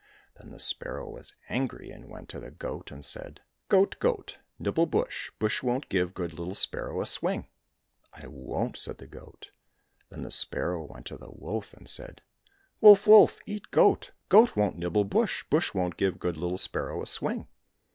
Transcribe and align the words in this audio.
Then 0.39 0.49
the 0.49 0.57
sparrow 0.59 1.07
was 1.07 1.35
angry, 1.47 1.91
and 1.91 2.09
went 2.09 2.27
to 2.29 2.39
the 2.39 2.49
goat 2.49 2.89
and 2.89 3.05
said," 3.05 3.39
Goat, 3.69 3.99
goat, 3.99 4.39
nibble 4.57 4.87
bush, 4.87 5.29
bush 5.37 5.61
won't 5.61 5.89
give 5.89 6.15
good 6.15 6.33
little 6.33 6.55
sparrow 6.55 7.01
a 7.01 7.05
swing." 7.05 7.49
—"I 8.19 8.25
won't!" 8.25 8.77
said 8.79 8.97
the 8.97 9.05
goat.— 9.05 9.51
Then 10.09 10.23
the 10.23 10.31
sparrow 10.31 10.85
went 10.85 11.05
to 11.05 11.17
the 11.17 11.29
wolf 11.29 11.75
and 11.75 11.87
said," 11.87 12.23
Wolf, 12.81 13.05
wolf, 13.05 13.37
eat 13.45 13.69
goat, 13.69 14.09
goat 14.27 14.55
won't 14.55 14.79
nibble 14.79 15.03
bush, 15.05 15.43
bush 15.51 15.71
won't 15.75 15.97
give 15.97 16.17
good 16.17 16.35
little 16.35 16.57
sparrow 16.57 17.03
a 17.03 17.05
swing." 17.05 17.47